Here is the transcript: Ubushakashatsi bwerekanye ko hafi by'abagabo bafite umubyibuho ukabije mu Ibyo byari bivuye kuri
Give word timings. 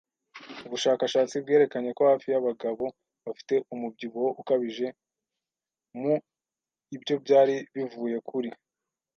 Ubushakashatsi 0.65 1.35
bwerekanye 1.43 1.89
ko 1.97 2.01
hafi 2.09 2.25
by'abagabo 2.29 2.85
bafite 3.25 3.55
umubyibuho 3.73 4.29
ukabije 4.41 4.87
mu 5.99 6.13
Ibyo 6.95 7.15
byari 7.23 7.55
bivuye 7.75 8.17
kuri 8.29 8.49